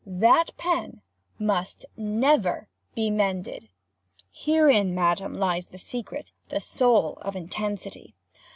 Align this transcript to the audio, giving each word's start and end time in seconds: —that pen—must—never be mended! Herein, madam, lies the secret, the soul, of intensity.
—that 0.03 0.49
pen—must—never 0.57 2.67
be 2.95 3.11
mended! 3.11 3.69
Herein, 4.31 4.95
madam, 4.95 5.35
lies 5.35 5.67
the 5.67 5.77
secret, 5.77 6.31
the 6.49 6.59
soul, 6.59 7.19
of 7.21 7.35
intensity. 7.35 8.15